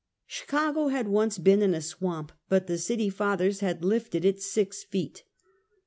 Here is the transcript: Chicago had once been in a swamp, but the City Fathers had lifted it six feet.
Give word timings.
Chicago 0.25 0.87
had 0.87 1.07
once 1.07 1.37
been 1.37 1.61
in 1.61 1.75
a 1.75 1.79
swamp, 1.81 2.31
but 2.49 2.65
the 2.65 2.79
City 2.79 3.07
Fathers 3.07 3.59
had 3.59 3.85
lifted 3.85 4.25
it 4.25 4.41
six 4.41 4.83
feet. 4.83 5.25